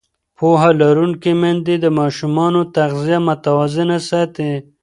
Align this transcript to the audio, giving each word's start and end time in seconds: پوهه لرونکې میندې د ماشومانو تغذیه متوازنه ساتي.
پوهه 0.37 0.69
لرونکې 0.81 1.31
میندې 1.41 1.75
د 1.79 1.85
ماشومانو 1.99 2.61
تغذیه 2.75 3.19
متوازنه 3.27 3.97
ساتي. 4.09 4.51